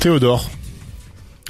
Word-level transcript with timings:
Théodore. 0.00 0.50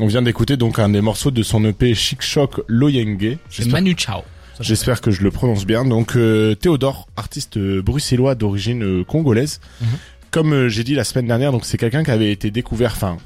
On 0.01 0.09
vient 0.09 0.23
d'écouter 0.23 0.57
donc 0.57 0.81
un 0.81 0.89
des 0.89 1.01
morceaux 1.01 1.31
de 1.31 1.41
son 1.45 1.65
EP 1.65 1.95
Chic 1.95 2.21
Shock 2.21 2.61
Loyenge. 2.67 3.37
C'est 3.49 3.69
Manu 3.69 3.95
Chao. 3.97 4.23
J'espère 4.59 5.01
que 5.01 5.13
je 5.13 5.23
le 5.23 5.31
prononce 5.31 5.65
bien. 5.65 5.85
Donc 5.85 6.17
euh, 6.17 6.57
Théodore, 6.57 7.07
artiste 7.17 7.59
euh, 7.59 7.81
bruxellois 7.81 8.35
d'origine 8.35 8.83
euh, 8.83 9.05
congolaise. 9.05 9.61
Mhm. 9.81 9.89
Comme 10.33 10.67
j'ai 10.67 10.83
dit 10.83 10.97
la 10.97 11.05
semaine 11.05 11.29
dernière, 11.29 11.53
donc 11.53 11.65
c'est 11.65 11.79
quelqu'un 11.79 12.03
qui 12.03 12.11
avait 12.11 12.33
été 12.33 12.51
découvert. 12.51 12.91
Enfin, 12.91 13.19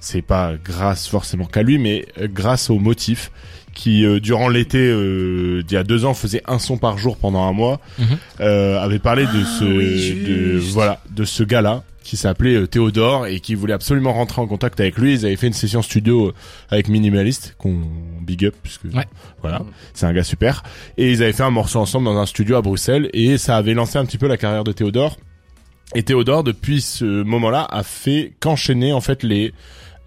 c'est 0.00 0.22
pas 0.22 0.54
grâce 0.64 1.08
forcément 1.08 1.44
qu'à 1.44 1.62
lui, 1.62 1.76
mais 1.76 2.06
grâce 2.18 2.70
au 2.70 2.78
motif 2.78 3.30
qui 3.74 4.04
durant 4.20 4.48
l'été 4.48 4.78
d'il 5.62 5.72
y 5.72 5.76
a 5.76 5.84
deux 5.84 6.04
ans 6.04 6.14
faisait 6.14 6.42
un 6.46 6.58
son 6.58 6.76
par 6.78 6.98
jour 6.98 7.16
pendant 7.16 7.42
un 7.44 7.52
mois, 7.52 7.80
Mhm. 7.98 8.06
euh, 8.40 8.78
avait 8.80 8.98
parlé 8.98 9.24
de 9.24 9.28
Ah 9.42 9.56
ce 9.58 9.64
oui, 9.64 10.22
de, 10.26 10.58
voilà 10.58 11.00
de 11.10 11.24
ce 11.24 11.42
gars-là 11.42 11.82
qui 12.04 12.16
s'appelait 12.16 12.56
euh, 12.56 12.66
Théodore 12.66 13.26
et 13.28 13.38
qui 13.40 13.54
voulait 13.54 13.72
absolument 13.74 14.12
rentrer 14.12 14.40
en 14.42 14.46
contact 14.48 14.80
avec 14.80 14.98
lui. 14.98 15.12
Ils 15.14 15.24
avaient 15.24 15.36
fait 15.36 15.46
une 15.46 15.52
session 15.52 15.82
studio 15.82 16.28
euh, 16.28 16.32
avec 16.68 16.88
Minimalist 16.88 17.54
qu'on 17.58 17.76
big 18.20 18.44
up 18.44 18.54
puisque 18.62 18.84
Ouais. 18.92 19.06
voilà 19.40 19.62
c'est 19.94 20.06
un 20.06 20.12
gars 20.12 20.24
super 20.24 20.64
et 20.98 21.12
ils 21.12 21.22
avaient 21.22 21.32
fait 21.32 21.44
un 21.44 21.50
morceau 21.50 21.78
ensemble 21.78 22.06
dans 22.06 22.16
un 22.18 22.26
studio 22.26 22.56
à 22.56 22.60
Bruxelles 22.62 23.08
et 23.14 23.38
ça 23.38 23.56
avait 23.56 23.74
lancé 23.74 23.98
un 23.98 24.04
petit 24.04 24.18
peu 24.18 24.26
la 24.26 24.36
carrière 24.36 24.64
de 24.64 24.72
Théodore. 24.72 25.16
Et 25.94 26.02
Théodore 26.02 26.42
depuis 26.42 26.80
ce 26.80 27.04
moment-là 27.22 27.66
a 27.70 27.82
fait 27.84 28.32
qu'enchaîner 28.40 28.92
en 28.92 29.00
fait 29.00 29.22
les 29.22 29.52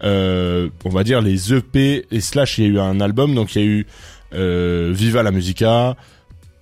euh, 0.02 0.68
on 0.84 0.90
va 0.90 1.04
dire 1.04 1.20
les 1.20 1.54
EP 1.54 2.06
et 2.10 2.20
slash 2.20 2.58
il 2.58 2.64
y 2.64 2.66
a 2.66 2.70
eu 2.70 2.78
un 2.78 3.00
album 3.00 3.34
donc 3.34 3.54
il 3.54 3.62
y 3.62 3.64
a 3.64 3.66
eu 3.66 3.86
euh, 4.34 4.90
Viva 4.94 5.22
la 5.22 5.30
Musica, 5.30 5.96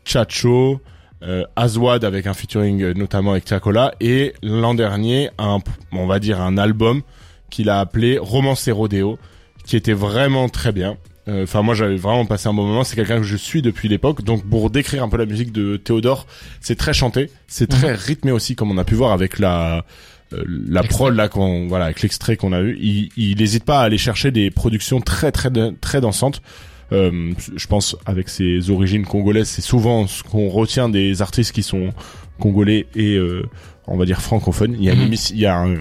Chacho, 0.05 0.81
euh, 1.23 1.45
Azwad 1.57 2.05
avec 2.05 2.27
un 2.27 2.35
featuring 2.35 2.83
euh, 2.83 2.95
notamment 2.95 3.33
avec 3.33 3.49
Chacola 3.49 3.95
et 4.01 4.35
l'an 4.43 4.75
dernier 4.75 5.31
un 5.39 5.59
on 5.93 6.07
va 6.07 6.19
dire 6.19 6.41
un 6.41 6.59
album 6.59 7.03
qu'il 7.51 7.71
a 7.71 7.81
appelé 7.81 8.19
Romance 8.19 8.69
et 8.69 8.73
Rodeo 8.73 9.19
qui 9.65 9.77
était 9.77 9.95
vraiment 9.95 10.49
très 10.49 10.73
bien. 10.73 10.97
Euh, 11.29 11.45
Enfin 11.45 11.63
moi 11.63 11.75
j'avais 11.75 11.97
vraiment 11.97 12.27
passé 12.27 12.49
un 12.49 12.53
bon 12.53 12.67
moment. 12.67 12.85
C'est 12.85 12.97
quelqu'un 12.97 13.17
que 13.17 13.23
je 13.23 13.37
suis 13.37 13.63
depuis 13.63 13.89
l'époque. 13.89 14.23
Donc 14.23 14.45
pour 14.45 14.69
décrire 14.69 15.03
un 15.03 15.09
peu 15.09 15.17
la 15.17 15.25
musique 15.25 15.53
de 15.53 15.77
Théodore, 15.79 16.27
c'est 16.61 16.77
très 16.77 16.93
chanté, 16.93 17.31
c'est 17.47 17.69
très 17.69 17.95
rythmé 17.95 18.31
aussi 18.31 18.55
comme 18.57 18.71
on 18.71 18.77
a 18.77 18.85
pu 18.85 18.95
voir 18.95 19.13
avec 19.13 19.39
la 19.39 19.87
la 20.47 20.81
L'extrait. 20.81 20.89
prod 20.89 21.15
là 21.15 21.29
qu'on 21.29 21.67
voilà 21.69 21.87
avec 21.87 22.03
l'extrait 22.03 22.37
qu'on 22.37 22.53
a 22.53 22.61
eu. 22.61 22.77
Il 22.81 23.09
il 23.17 23.39
n'hésite 23.39 23.65
pas 23.65 23.81
à 23.81 23.85
aller 23.85 23.99
chercher 23.99 24.31
des 24.31 24.51
productions 24.51 25.01
très 25.01 25.33
très 25.33 25.51
très 25.81 26.01
dansantes. 26.01 26.43
Euh, 26.93 27.33
je 27.57 27.67
pense 27.67 27.97
avec 28.07 28.29
ses 28.29 28.71
origines 28.71 29.05
congolaises, 29.07 29.49
c'est 29.49 29.63
souvent 29.63 30.07
ce 30.07 30.23
qu'on 30.23 30.49
retient 30.49 30.89
des 30.89 31.23
artistes 31.23 31.53
qui 31.53 31.63
sont 31.63 31.91
congolais 32.39 32.87
et 32.95 33.15
euh, 33.17 33.43
on 33.87 33.97
va 33.97 34.05
dire 34.05 34.21
francophones. 34.21 34.75
Il 34.79 34.85
y 34.85 34.91
a, 34.91 34.95
Mhm. 34.95 35.03
émission- 35.03 35.35
il 35.35 35.41
y 35.41 35.47
a 35.47 35.57
un, 35.59 35.77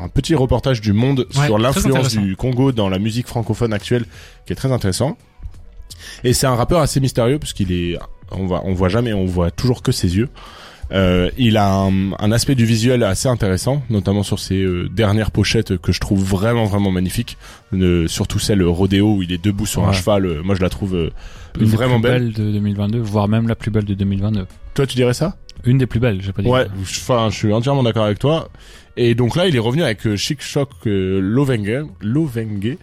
un 0.00 0.08
petit 0.08 0.34
reportage 0.34 0.80
du 0.80 0.92
Monde 0.92 1.26
Ouais, 1.36 1.46
sur 1.46 1.58
l'influence 1.58 2.16
du 2.16 2.36
Congo 2.36 2.72
dans 2.72 2.88
la 2.88 2.98
musique 2.98 3.26
francophone 3.26 3.72
actuelle, 3.72 4.04
qui 4.46 4.52
est 4.52 4.56
très 4.56 4.72
intéressant. 4.72 5.18
Et 6.24 6.32
c'est 6.32 6.46
un 6.46 6.54
rappeur 6.54 6.80
assez 6.80 7.00
mystérieux 7.00 7.38
puisqu'il 7.38 7.72
est, 7.72 7.98
on 8.30 8.46
voit, 8.46 8.62
on 8.64 8.72
voit 8.72 8.88
jamais, 8.88 9.12
on 9.12 9.26
voit 9.26 9.50
toujours 9.50 9.82
que 9.82 9.92
ses 9.92 10.16
yeux. 10.16 10.28
Euh, 10.92 11.30
il 11.38 11.56
a 11.56 11.72
un, 11.72 12.12
un 12.18 12.32
aspect 12.32 12.54
du 12.56 12.64
visuel 12.64 13.02
assez 13.04 13.28
intéressant, 13.28 13.82
notamment 13.90 14.22
sur 14.24 14.38
ses 14.40 14.60
euh, 14.62 14.88
dernières 14.88 15.30
pochettes 15.30 15.76
que 15.78 15.92
je 15.92 16.00
trouve 16.00 16.22
vraiment 16.24 16.64
vraiment 16.64 16.90
magnifiques. 16.90 17.36
Euh, 17.72 18.08
surtout 18.08 18.38
celle 18.40 18.62
Rodeo 18.64 19.14
où 19.16 19.22
il 19.22 19.30
est 19.32 19.42
debout 19.42 19.66
sur 19.66 19.86
un 19.88 19.92
cheval. 19.92 20.26
euh, 20.26 20.42
moi 20.42 20.54
je 20.56 20.60
la 20.62 20.68
trouve 20.68 20.96
euh, 20.96 21.10
Une 21.60 21.66
des 21.66 21.76
vraiment 21.76 22.00
plus 22.00 22.10
belle. 22.10 22.32
de 22.32 22.50
2022, 22.52 22.98
voire 22.98 23.28
même 23.28 23.46
la 23.46 23.54
plus 23.54 23.70
belle 23.70 23.84
de 23.84 23.94
2022. 23.94 24.46
Toi 24.74 24.86
tu 24.86 24.96
dirais 24.96 25.14
ça? 25.14 25.36
Une 25.64 25.78
des 25.78 25.86
plus 25.86 26.00
belles, 26.00 26.20
j'ai 26.22 26.32
pas 26.32 26.42
dit. 26.42 26.48
Ouais, 26.48 26.66
je- 26.84 27.00
enfin, 27.00 27.28
je 27.30 27.36
suis 27.36 27.52
entièrement 27.52 27.82
d'accord 27.82 28.04
avec 28.06 28.18
toi. 28.18 28.48
Et 28.96 29.14
donc 29.14 29.36
là, 29.36 29.46
il 29.46 29.54
est 29.54 29.58
revenu 29.60 29.82
avec 29.84 30.06
euh, 30.06 30.16
Chic 30.16 30.42
Shock 30.42 30.70
euh, 30.86 31.20
Lovenge, 31.20 31.86
Lovenge. 32.00 32.76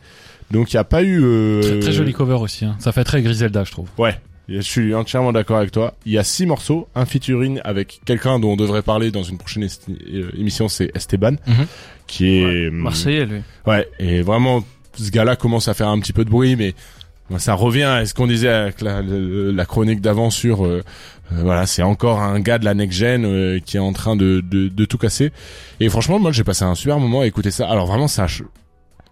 Donc 0.52 0.72
il 0.72 0.76
n'y 0.76 0.80
a 0.80 0.84
pas 0.86 1.04
eu. 1.04 1.20
euh, 1.24 1.62
Très, 1.62 1.80
très 1.80 1.92
joli 1.92 2.14
cover 2.14 2.36
aussi. 2.36 2.64
hein. 2.66 2.76
Ça 2.80 2.92
fait 2.92 3.04
très 3.04 3.22
Griselda, 3.22 3.64
je 3.66 3.72
trouve. 3.72 3.90
Ouais, 3.98 4.16
je 4.50 4.62
suis 4.62 4.94
entièrement 4.96 5.32
d'accord 5.34 5.58
avec 5.58 5.72
toi. 5.72 5.94
Il 6.06 6.12
y 6.14 6.18
a 6.18 6.24
six 6.24 6.46
morceaux, 6.46 6.88
un 6.96 7.06
featuring 7.06 7.60
avec 7.64 8.00
quelqu'un 8.06 8.40
dont 8.40 8.52
on 8.52 8.56
devrait 8.56 8.82
parler 8.82 9.12
dans 9.12 9.24
une 9.24 9.38
prochaine 9.38 9.68
euh, 9.90 10.30
émission, 10.38 10.68
c'est 10.70 10.90
Esteban, 10.96 11.36
Mhm. 11.48 11.66
qui 12.08 12.38
est 12.38 12.68
hum, 12.70 12.76
Marseillais, 12.76 13.26
lui. 13.26 13.42
Ouais, 13.66 13.88
et 14.00 14.22
vraiment, 14.22 14.64
ce 14.96 15.12
gars-là 15.12 15.36
commence 15.36 15.68
à 15.68 15.74
faire 15.74 15.90
un 15.90 16.00
petit 16.00 16.14
peu 16.14 16.24
de 16.26 16.30
bruit, 16.30 16.56
mais 16.56 16.74
ça 17.40 17.56
revient 17.56 17.84
à 17.84 18.06
ce 18.06 18.14
qu'on 18.14 18.28
disait 18.28 18.48
avec 18.48 18.80
la, 18.82 19.66
chronique 19.66 20.00
d'avant 20.00 20.30
sur, 20.30 20.66
euh, 20.66 20.82
euh, 21.34 21.42
voilà, 21.44 21.66
c'est 21.66 21.84
encore 21.84 22.22
un 22.22 22.40
gars 22.40 22.58
de 22.58 22.64
la 22.64 22.74
next 22.74 22.98
gen 22.98 23.26
euh, 23.26 23.60
qui 23.60 23.76
est 23.76 23.82
en 23.82 23.92
train 23.92 24.16
de, 24.16 24.42
de, 24.50 24.70
de 24.70 24.86
tout 24.86 24.98
casser. 24.98 25.32
Et 25.82 25.90
franchement, 25.90 26.20
moi, 26.20 26.32
j'ai 26.32 26.46
passé 26.46 26.64
un 26.64 26.74
super 26.74 27.00
moment 27.00 27.22
à 27.22 27.28
écouter 27.28 27.52
ça. 27.52 27.70
Alors 27.70 27.86
vraiment, 27.86 28.08
ça, 28.08 28.28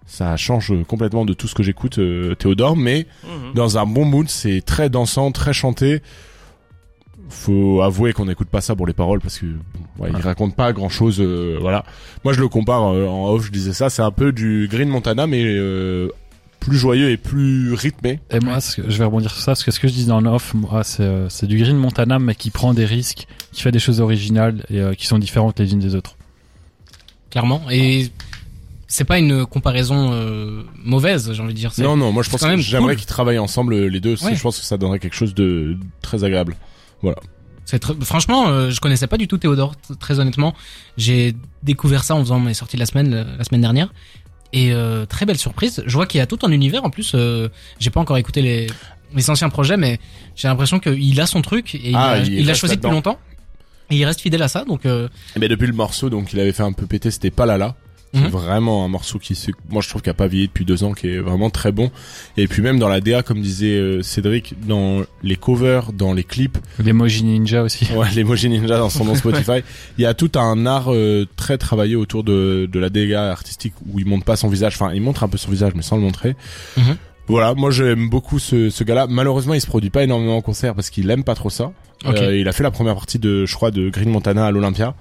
ça 0.05 0.37
change 0.37 0.71
complètement 0.87 1.25
de 1.25 1.33
tout 1.33 1.47
ce 1.47 1.55
que 1.55 1.63
j'écoute, 1.63 1.97
euh, 1.99 2.35
Théodore, 2.35 2.75
mais 2.77 3.07
Mhm. 3.23 3.53
dans 3.55 3.77
un 3.77 3.85
bon 3.85 4.05
mood, 4.05 4.29
c'est 4.29 4.61
très 4.61 4.89
dansant, 4.89 5.31
très 5.31 5.53
chanté. 5.53 6.01
Faut 7.29 7.81
avouer 7.81 8.13
qu'on 8.13 8.25
n'écoute 8.25 8.49
pas 8.49 8.61
ça 8.61 8.75
pour 8.75 8.85
les 8.85 8.93
paroles 8.93 9.19
parce 9.19 9.39
que 9.39 9.47
bon, 9.47 10.03
ouais, 10.03 10.11
il 10.15 10.21
raconte 10.21 10.55
pas 10.55 10.71
grand 10.73 10.89
chose. 10.89 11.19
voilà. 11.59 11.83
Moi, 12.23 12.33
je 12.33 12.39
le 12.39 12.47
compare 12.47 12.93
euh, 12.93 13.07
en 13.07 13.29
off. 13.29 13.45
Je 13.47 13.51
disais 13.51 13.73
ça, 13.73 13.89
c'est 13.89 14.03
un 14.03 14.11
peu 14.11 14.31
du 14.31 14.67
Green 14.71 14.87
Montana, 14.89 15.25
mais 15.25 15.43
euh, 15.43 16.09
plus 16.59 16.77
joyeux 16.77 17.09
et 17.09 17.17
plus 17.17 17.73
rythmé. 17.73 18.19
Et 18.29 18.39
moi, 18.39 18.61
ce 18.61 18.79
que- 18.81 18.89
je 18.91 18.97
vais 18.99 19.05
rebondir 19.05 19.31
sur 19.31 19.39
ça, 19.41 19.51
parce 19.53 19.63
que 19.63 19.71
ce 19.71 19.79
que 19.79 19.87
je 19.87 19.93
dis 19.93 20.05
dans 20.05 20.21
le 20.21 20.29
off, 20.29 20.53
moi, 20.53 20.83
c'est, 20.83 21.01
euh, 21.01 21.27
c'est 21.29 21.47
du 21.47 21.57
Green 21.57 21.77
Montana, 21.77 22.19
mais 22.19 22.35
qui 22.35 22.51
prend 22.51 22.75
des 22.75 22.85
risques, 22.85 23.25
qui 23.51 23.61
fait 23.63 23.71
des 23.71 23.79
choses 23.79 24.01
originales 24.01 24.63
et 24.69 24.79
euh, 24.81 24.93
qui 24.93 25.07
sont 25.07 25.17
différentes 25.17 25.59
les 25.59 25.73
unes 25.73 25.79
des 25.79 25.95
autres. 25.95 26.17
Clairement. 27.31 27.61
Et 27.71 28.11
c'est 28.87 29.03
pas 29.03 29.17
une 29.19 29.45
comparaison 29.45 30.11
euh, 30.13 30.63
mauvaise, 30.83 31.31
j'ai 31.33 31.41
envie 31.41 31.53
de 31.53 31.57
dire. 31.59 31.71
C'est- 31.73 31.81
Non, 31.83 31.97
non, 31.97 32.11
moi 32.11 32.23
je 32.23 32.29
pense 32.29 32.41
que 32.41 32.57
j'aimerais 32.57 32.93
cool. 32.93 32.97
qu'ils 32.97 33.07
travaillent 33.07 33.39
ensemble 33.39 33.73
euh, 33.73 33.87
les 33.87 33.99
deux. 33.99 34.15
Ouais. 34.23 34.35
Je 34.35 34.41
pense 34.41 34.59
que 34.59 34.65
ça 34.65 34.77
donnerait 34.77 34.99
quelque 34.99 35.15
chose 35.15 35.33
de 35.33 35.77
très 36.01 36.23
agréable. 36.23 36.55
C'est 37.65 37.79
très- 37.79 37.93
franchement, 38.01 38.47
euh, 38.47 38.69
je 38.69 38.79
connaissais 38.79 39.07
pas 39.07 39.17
du 39.17 39.27
tout 39.27 39.37
Théodore, 39.39 39.73
très 39.99 40.19
honnêtement. 40.19 40.53
J'ai 40.97 41.35
découvert 41.63 42.03
ça 42.03 42.15
en 42.15 42.19
faisant 42.19 42.39
mes 42.39 42.53
sorties 42.53 42.77
la 42.77 42.85
semaine, 42.85 43.25
la 43.37 43.43
semaine 43.43 43.61
dernière. 43.61 43.91
Et 44.53 44.71
euh, 44.71 45.05
très 45.07 45.25
belle 45.25 45.37
surprise. 45.39 45.83
Je 45.85 45.93
vois 45.95 46.05
qu'il 46.05 46.19
y 46.19 46.21
a 46.21 46.27
tout 46.27 46.39
un 46.43 46.51
univers. 46.51 46.85
En 46.85 46.89
plus, 46.91 47.13
euh, 47.15 47.49
j'ai 47.79 47.89
pas 47.89 47.99
encore 47.99 48.17
écouté 48.17 48.41
les, 48.43 48.67
les 49.15 49.29
anciens 49.31 49.49
projets, 49.49 49.77
mais 49.77 49.99
j'ai 50.35 50.47
l'impression 50.47 50.79
qu'il 50.79 51.19
a 51.19 51.25
son 51.25 51.41
truc 51.41 51.73
et 51.75 51.89
il 51.89 51.95
Ah, 51.95 52.11
a- 52.11 52.17
il 52.19 52.45
l'a 52.45 52.53
choisi 52.53 52.75
depuis 52.75 52.91
longtemps. 52.91 53.19
Et 53.89 53.97
il 53.97 54.05
reste 54.05 54.21
fidèle 54.21 54.41
à 54.43 54.47
ça, 54.47 54.63
donc 54.63 54.85
euh, 54.85 55.07
Et 55.35 55.39
ben 55.39 55.47
depuis 55.49 55.67
le 55.67 55.73
morceau, 55.73 56.09
donc 56.09 56.33
il 56.33 56.39
avait 56.39 56.53
fait 56.53 56.63
un 56.63 56.71
peu 56.73 56.87
péter, 56.87 57.11
c'était 57.11 57.29
pas 57.31 57.45
là 57.45 57.57
là. 57.57 57.75
C'est 58.15 58.21
Mhm. 58.21 58.29
vraiment 58.29 58.85
un 58.85 58.87
morceau 58.87 59.19
qui, 59.19 59.37
moi 59.69 59.81
je 59.81 59.89
trouve 59.89 60.01
qu'il 60.01 60.09
a 60.09 60.13
pas 60.13 60.27
vieilli 60.27 60.47
depuis 60.47 60.63
deux 60.63 60.83
ans, 60.85 60.93
qui 60.93 61.07
est 61.09 61.17
vraiment 61.19 61.49
très 61.49 61.71
bon. 61.73 61.91
Et 62.37 62.47
puis 62.47 62.61
même 62.61 62.79
dans 62.79 62.87
la 62.87 63.01
DA, 63.01 63.23
comme 63.23 63.41
disait 63.41 63.75
euh, 63.77 64.01
Cédric, 64.01 64.55
dans 64.65 65.01
les 65.21 65.35
covers, 65.35 65.91
dans 65.91 66.13
les 66.13 66.23
clips, 66.23 66.57
L'emoji 66.81 67.23
ninja 67.25 67.61
aussi. 67.61 67.87
Ouais, 67.95 68.07
l'emoji 68.15 68.47
ninja 68.49 68.77
dans 68.77 68.89
son 68.89 69.03
nom 69.05 69.15
Spotify. 69.15 69.63
Il 69.97 70.01
y 70.03 70.05
a 70.05 70.13
tout 70.13 70.31
un 70.35 70.65
art 70.65 70.93
euh, 70.93 71.25
très 71.35 71.57
travaillé 71.57 71.95
autour 71.97 72.23
de, 72.23 72.69
de 72.71 72.79
la 72.79 72.89
DA 72.89 73.31
artistique 73.31 73.73
où 73.91 73.99
il 73.99 74.05
montre 74.07 74.23
pas 74.25 74.37
son 74.37 74.47
visage. 74.47 74.75
Enfin, 74.79 74.93
il 74.93 75.01
montre 75.01 75.23
un 75.23 75.27
peu 75.27 75.37
son 75.37 75.51
visage, 75.51 75.73
mais 75.75 75.81
sans 75.81 75.97
le 75.97 76.01
montrer. 76.03 76.35
Mhm. 76.77 76.95
Voilà, 77.27 77.53
moi 77.55 77.71
j'aime 77.71 78.07
beaucoup 78.09 78.37
ce, 78.39 78.69
ce 78.69 78.83
gars-là. 78.83 79.07
Malheureusement, 79.09 79.55
il 79.55 79.61
se 79.61 79.65
produit 79.67 79.89
pas 79.89 80.03
énormément 80.03 80.37
en 80.37 80.41
concert 80.41 80.75
parce 80.75 80.89
qu'il 80.89 81.09
aime 81.09 81.23
pas 81.23 81.33
trop 81.35 81.49
ça. 81.49 81.71
Euh, 82.05 82.37
il 82.37 82.47
a 82.47 82.51
fait 82.51 82.61
la 82.63 82.69
première 82.71 82.93
partie 82.93 83.17
de, 83.19 83.45
je 83.47 83.55
crois, 83.55 83.71
de 83.71 83.89
Green 83.89 84.09
Montana 84.09 84.45
à 84.45 84.51
l'Olympia. 84.51 84.93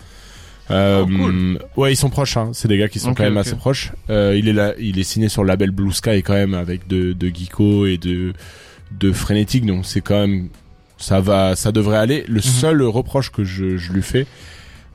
Euh, 0.70 1.04
Oh, 1.04 1.06
cool. 1.06 1.58
Ouais, 1.76 1.92
ils 1.92 1.96
sont 1.96 2.10
proches. 2.10 2.36
Hein. 2.36 2.50
C'est 2.52 2.68
des 2.68 2.78
gars 2.78 2.88
qui 2.88 2.98
sont 2.98 3.14
quand 3.14 3.24
même 3.24 3.36
assez 3.36 3.54
proches. 3.54 3.92
Euh, 4.10 4.34
il 4.36 4.48
est 4.48 4.52
là, 4.52 4.72
il 4.78 4.98
est 4.98 5.02
signé 5.04 5.28
sur 5.28 5.42
le 5.42 5.48
label 5.48 5.70
Blue 5.70 5.92
Sky 5.92 6.22
quand 6.22 6.32
même 6.34 6.54
avec 6.54 6.86
de, 6.88 7.12
de 7.12 7.26
Geeko 7.28 7.86
et 7.86 7.98
de 7.98 8.32
de 8.98 9.12
Frénétique. 9.12 9.66
Donc 9.66 9.84
c'est 9.84 10.00
quand 10.00 10.20
même 10.20 10.48
ça 10.96 11.20
va, 11.20 11.54
ça 11.56 11.70
devrait 11.72 11.98
aller. 11.98 12.24
Le 12.28 12.40
seul 12.40 12.82
reproche 12.82 13.30
que 13.30 13.44
je, 13.44 13.76
je 13.76 13.92
lui 13.92 14.02
fais, 14.02 14.26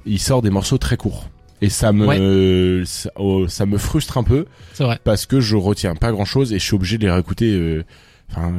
il 0.06 0.20
sort 0.20 0.42
des 0.42 0.50
morceaux 0.50 0.78
très 0.78 0.98
courts. 0.98 1.30
Et 1.62 1.70
ça 1.70 1.92
me, 1.92 2.84
ça, 2.86 3.12
oh, 3.18 3.48
ça 3.50 3.66
me 3.66 3.78
frustre 3.78 4.18
un 4.18 4.24
peu 4.24 4.46
c'est 4.74 4.86
vrai. 4.86 4.98
parce 5.04 5.26
que 5.26 5.42
je 5.42 5.58
retiens 5.58 5.94
pas 5.94 6.12
grand 6.14 6.24
chose 6.24 6.54
et 6.54 6.58
je 6.60 6.64
suis 6.64 6.74
obligé 6.76 6.98
de 6.98 7.04
les 7.04 7.12
réécouter 7.12 7.52
euh, 7.52 7.84
enfin, 8.32 8.54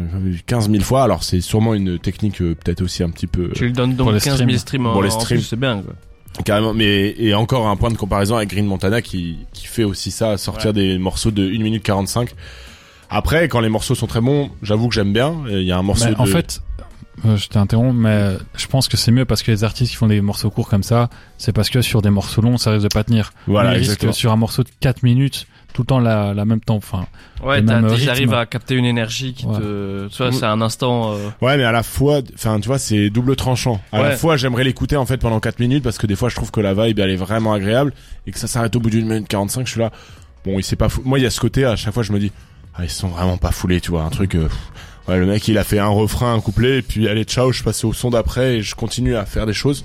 15 0.46 0.70
000 0.70 0.85
fois. 0.85 1.02
Alors 1.02 1.25
c'est 1.25 1.40
sûrement 1.40 1.73
une 1.73 1.99
technique 1.99 2.43
euh, 2.43 2.55
peut-être 2.55 2.82
aussi 2.82 3.02
un 3.02 3.08
petit 3.08 3.26
peu 3.26 3.52
Tu 3.55 3.64
lui 3.64 3.73
donnes 3.73 3.96
Pour 3.96 4.06
donc 4.06 4.14
les 4.17 4.20
15 4.20 4.38
000 4.44 4.50
streams. 4.58 4.87
en, 4.87 4.93
Pour 4.93 5.02
les 5.02 5.08
streams. 5.11 5.40
c'est 5.40 5.56
bien, 5.58 5.81
quoi. 5.82 5.94
Carrément. 6.44 6.75
Mais 6.75 7.15
et 7.19 7.35
encore 7.35 7.69
un 7.69 7.77
point 7.77 7.91
de 7.91 7.97
comparaison 7.97 8.37
avec 8.37 8.50
Green 8.50 8.67
Montana 8.67 9.03
qui 9.03 9.38
qui 9.53 9.67
fait 9.67 9.85
aussi 9.85 10.11
ça, 10.11 10.38
sortir 10.38 10.73
des 10.73 10.99
morceaux 10.99 11.31
de 11.31 11.44
1 11.44 11.62
minute 11.62 11.82
45. 11.82 12.31
Après, 13.11 13.49
quand 13.49 13.61
les 13.61 13.69
morceaux 13.69 13.97
sont 13.97 14.06
très 14.06 14.21
bons, 14.21 14.50
j'avoue 14.62 14.88
que 14.88 14.94
j'aime 14.94 15.12
bien. 15.12 15.35
Il 15.49 15.62
y 15.62 15.73
a 15.73 15.79
un 15.79 15.82
morceau 15.82 16.05
Mais 16.06 16.15
de... 16.15 16.21
En 16.21 16.27
fait, 16.27 16.62
euh, 17.27 17.37
je 17.37 17.49
t'interromps, 17.49 17.94
mais 17.94 18.37
je 18.56 18.67
pense 18.67 18.88
que 18.88 18.97
c'est 18.97 19.11
mieux 19.11 19.25
parce 19.25 19.43
que 19.43 19.50
les 19.50 19.65
artistes 19.65 19.91
qui 19.91 19.97
font 19.97 20.06
des 20.06 20.21
morceaux 20.21 20.50
courts 20.50 20.69
comme 20.69 20.82
ça, 20.82 21.11
c'est 21.37 21.53
parce 21.53 21.71
que 21.71 21.82
sur 21.82 22.03
des 22.03 22.11
morceaux 22.11 22.41
longs, 22.41 22.56
ça 22.56 22.71
risque 22.71 22.85
de 22.85 22.88
pas 22.88 23.05
tenir. 23.05 23.33
voilà, 23.47 23.76
exactement. 23.76 24.11
risquent 24.11 24.21
sur 24.21 24.33
un 24.33 24.37
morceau 24.37 24.62
de 24.62 24.71
4 24.81 25.03
minutes, 25.03 25.47
tout 25.72 25.82
le 25.82 25.87
temps 25.87 26.00
la, 26.00 26.34
la 26.34 26.44
même 26.44 26.61
temps. 26.61 26.76
Enfin, 26.76 27.06
Ouais, 27.44 27.62
arrivent 28.08 28.34
à 28.34 28.44
capter 28.46 28.75
une 28.75 28.84
énergie 28.84 29.32
qui 29.32 29.46
Ouais. 29.46 29.58
te, 29.58 30.08
tu 30.08 30.22
vois, 30.22 30.32
c'est 30.32 30.44
un 30.44 30.61
instant, 30.61 31.12
euh, 31.12 31.28
Ouais, 31.40 31.56
mais 31.56 31.64
à 31.64 31.72
la 31.72 31.82
fois, 31.82 32.20
enfin, 32.34 32.61
tu 32.61 32.69
vois, 32.69 32.78
c'est 32.78 33.08
double 33.11 33.37
tranchant. 33.37 33.81
À 33.93 34.02
la 34.02 34.17
fois, 34.17 34.37
j'aimerais 34.37 34.64
l'écouter 34.64 34.96
en 34.96 35.06
fait 35.06 35.17
pendant 35.19 35.40
4 35.40 35.58
minutes 35.58 35.82
parce 35.82 35.99
que 35.99 36.06
des 36.06 36.17
fois, 36.17 36.28
je 36.28 36.37
trouve 36.37 36.50
que 36.50 36.61
la 36.61 36.75
vibe 36.75 36.99
elle 36.99 37.11
est 37.11 37.17
vraiment 37.17 37.52
agréable 37.52 37.93
et 38.26 38.32
que 38.32 38.38
ça 38.38 38.46
s'arrête 38.46 38.75
au 38.76 38.81
bout 38.81 38.90
d'une 38.90 39.06
minute 39.06 39.28
45. 39.28 39.67
Je 39.67 39.72
suis 39.72 39.81
là, 39.81 39.90
bon, 40.44 40.58
il 40.58 40.62
s'est 40.62 40.76
pas 40.76 40.88
fou... 40.88 41.02
Moi, 41.05 41.19
il 41.19 41.22
y 41.22 41.26
a 41.26 41.31
ce 41.31 41.40
côté, 41.40 41.64
à 41.64 41.76
chaque 41.76 41.94
fois, 41.94 42.02
je 42.02 42.12
me 42.12 42.19
dis, 42.19 42.31
ah, 42.75 42.84
ils 42.84 42.90
sont 42.90 43.08
vraiment 43.08 43.37
pas 43.38 43.50
foulés, 43.52 43.81
tu 43.81 43.90
vois, 43.90 44.02
un 44.02 44.11
truc, 44.11 44.34
euh, 44.34 44.49
ouais, 45.08 45.19
le 45.19 45.26
mec, 45.26 45.46
il 45.49 45.56
a 45.58 45.64
fait 45.64 45.78
un 45.78 45.88
refrain, 45.88 46.34
un 46.34 46.40
couplet, 46.40 46.78
et 46.78 46.82
puis 46.82 47.08
allez, 47.08 47.25
ciao, 47.25 47.52
je 47.52 47.62
passe 47.62 47.84
au 47.84 47.93
son 47.93 48.11
d'après, 48.11 48.56
et 48.56 48.62
je 48.62 48.75
continue 48.75 49.16
à 49.16 49.25
faire 49.25 49.46
des 49.46 49.52
choses. 49.55 49.84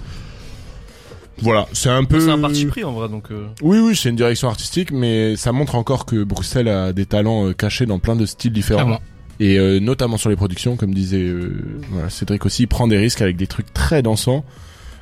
Voilà, 1.46 1.68
c'est 1.74 1.90
un 1.90 2.04
peu... 2.04 2.20
C'est 2.20 2.32
un 2.32 2.40
parti 2.40 2.66
pris 2.66 2.84
en 2.84 2.92
vrai, 2.92 3.08
donc. 3.08 3.26
euh, 3.32 3.46
Oui, 3.62 3.78
oui, 3.80 3.96
c'est 3.96 4.10
une 4.10 4.16
direction 4.16 4.48
artistique, 4.50 4.92
mais 4.92 5.36
ça 5.36 5.52
montre 5.52 5.76
encore 5.76 6.06
que 6.08 6.24
Bruxelles 6.24 6.68
a 6.68 6.92
des 6.92 7.06
talents 7.06 7.48
euh, 7.48 7.54
cachés 7.54 7.86
dans 7.86 8.00
plein 8.00 8.16
de 8.16 8.26
styles 8.26 8.52
différents. 8.52 8.80
Clairement. 8.82 9.02
Et 9.40 9.60
euh, 9.60 9.80
notamment 9.80 10.18
sur 10.18 10.30
les 10.32 10.36
productions, 10.36 10.76
comme 10.76 10.94
disait 10.94 11.22
euh, 11.22 11.78
voilà, 11.92 12.10
Cédric 12.10 12.46
aussi, 12.48 12.64
il 12.64 12.68
prend 12.68 12.88
des 12.88 12.98
risques 12.98 13.22
avec 13.22 13.36
des 13.38 13.48
trucs 13.48 13.72
très 13.74 14.02
dansants. 14.02 14.44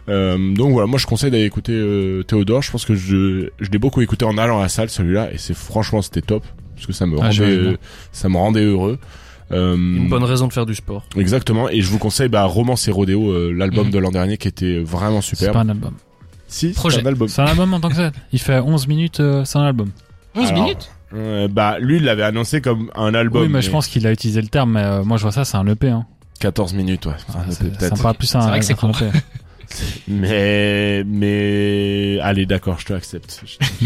Donc 0.08 0.72
voilà, 0.74 0.86
moi 0.86 1.00
je 1.00 1.06
conseille 1.08 1.32
d'aller 1.32 1.46
écouter 1.46 1.74
Théodore. 2.28 2.62
Je 2.62 2.72
pense 2.72 2.84
que 2.84 2.94
je, 2.94 3.48
je 3.62 3.70
l'ai 3.72 3.78
beaucoup 3.78 4.02
écouté 4.02 4.26
en 4.26 4.38
allant 4.38 4.60
à 4.60 4.64
la 4.64 4.70
salle 4.70 4.90
celui-là, 4.90 5.32
et 5.32 5.38
c'est 5.38 5.54
franchement 5.56 6.02
c'était 6.02 6.22
top 6.22 6.44
parce 6.76 6.86
que 6.88 6.92
ça 6.94 7.06
me 7.06 7.16
Ah, 7.20 7.22
rendait, 7.22 7.32
j'imagine 7.34 7.62
bien. 7.70 7.78
ça 8.12 8.28
me 8.28 8.36
rendait 8.38 8.66
heureux. 8.66 9.00
Euh, 9.52 9.76
Une 9.76 10.10
bonne 10.10 10.24
raison 10.26 10.48
de 10.48 10.54
faire 10.54 10.66
du 10.66 10.76
sport. 10.76 11.04
Exactement, 11.16 11.70
et 11.70 11.80
je 11.82 11.88
vous 11.90 12.00
conseille 12.00 12.28
bah, 12.28 12.44
Romance 12.46 12.88
et 12.88 12.92
Rodéo, 12.92 13.30
euh, 13.32 13.52
l'album 13.56 13.86
Mhm. 13.88 13.92
de 13.94 14.00
l'an 14.00 14.12
dernier 14.12 14.38
qui 14.38 14.48
était 14.50 14.80
vraiment 14.80 15.22
C'est 15.22 15.36
superbe. 15.38 15.54
pas 15.54 15.60
un 15.62 15.70
album. 15.70 15.94
Si, 16.54 16.74
c'est 16.74 17.02
un 17.02 17.06
album. 17.06 17.28
C'est 17.28 17.42
un 17.42 17.46
album 17.46 17.74
en 17.74 17.80
tant 17.80 17.90
que 17.90 17.96
tel. 17.96 18.12
Il 18.32 18.40
fait 18.40 18.60
11 18.60 18.88
minutes, 18.88 19.20
euh, 19.20 19.44
c'est 19.46 19.58
un 19.58 19.64
album. 19.64 19.90
11 20.36 20.50
Alors, 20.50 20.64
minutes 20.64 20.92
Euh, 21.16 21.48
bah 21.48 21.78
lui 21.80 21.98
il 21.98 22.04
l'avait 22.06 22.24
annoncé 22.24 22.60
comme 22.62 22.90
un 22.96 23.14
album. 23.14 23.42
oui, 23.44 23.48
mais 23.48 23.62
je 23.62 23.70
pense 23.70 23.88
qu'il 23.88 24.06
a 24.08 24.12
utilisé 24.12 24.42
le 24.42 24.48
terme, 24.48 24.72
mais 24.74 24.84
euh, 24.84 25.04
moi 25.04 25.18
je 25.18 25.24
vois 25.24 25.32
ça, 25.32 25.46
c'est 25.46 25.58
un 25.58 25.68
EP. 25.68 25.90
Hein. 25.90 26.06
14 26.40 26.74
minutes, 26.74 27.06
ouais. 27.06 27.14
Ah, 27.30 27.46
Ça 27.50 27.64
c'est- 27.80 27.90
ça 27.96 28.04
parle 28.04 28.16
plus 28.16 28.36
un, 28.36 28.42
C'est 28.42 28.48
vrai 28.50 28.60
que 28.60 28.66
c'est 28.66 28.74
un 28.74 28.76
court. 28.76 28.96
Mais 30.08 31.04
mais 31.06 32.20
allez 32.22 32.46
d'accord, 32.46 32.80
je 32.80 32.86
te 32.86 32.94
accepte. 32.94 33.44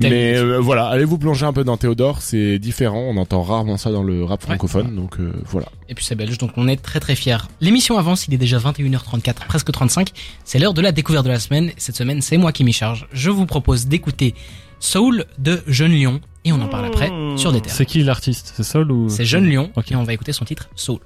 Mais 0.00 0.36
euh, 0.36 0.58
voilà, 0.58 0.86
allez 0.86 1.04
vous 1.04 1.18
plonger 1.18 1.44
un 1.44 1.52
peu 1.52 1.64
dans 1.64 1.76
Théodore, 1.76 2.22
c'est 2.22 2.58
différent, 2.58 3.00
on 3.00 3.16
entend 3.18 3.42
rarement 3.42 3.76
ça 3.76 3.90
dans 3.90 4.02
le 4.02 4.24
rap 4.24 4.40
francophone, 4.42 4.96
donc 4.96 5.20
euh, 5.20 5.32
voilà. 5.44 5.66
Et 5.88 5.94
puis 5.94 6.04
c'est 6.04 6.14
belge, 6.14 6.38
donc 6.38 6.52
on 6.56 6.66
est 6.68 6.76
très 6.80 6.98
très 6.98 7.14
fiers. 7.14 7.36
L'émission 7.60 7.98
avance, 7.98 8.26
il 8.26 8.34
est 8.34 8.38
déjà 8.38 8.58
21h34, 8.58 9.46
presque 9.46 9.70
35. 9.70 10.10
C'est 10.44 10.58
l'heure 10.58 10.72
de 10.74 10.80
la 10.80 10.92
découverte 10.92 11.24
de 11.26 11.30
la 11.30 11.38
semaine. 11.40 11.72
Cette 11.76 11.96
semaine, 11.96 12.22
c'est 12.22 12.38
moi 12.38 12.52
qui 12.52 12.64
m'y 12.64 12.72
charge. 12.72 13.06
Je 13.12 13.30
vous 13.30 13.44
propose 13.44 13.86
d'écouter 13.86 14.34
Soul 14.80 15.26
de 15.38 15.62
Jeune 15.66 15.92
Lion, 15.92 16.20
et 16.44 16.52
on 16.52 16.60
en 16.60 16.68
parle 16.68 16.86
après 16.86 17.10
sur 17.36 17.52
des 17.52 17.60
terres. 17.60 17.74
C'est 17.74 17.86
qui 17.86 18.02
l'artiste? 18.02 18.54
C'est 18.56 18.62
Sol 18.64 18.90
ou 18.90 19.08
C'est 19.10 19.26
Jeune 19.26 19.48
Lion, 19.48 19.70
Ok. 19.76 19.92
et 19.92 19.96
on 19.96 20.04
va 20.04 20.14
écouter 20.14 20.32
son 20.32 20.44
titre 20.46 20.70
Soul. 20.74 20.98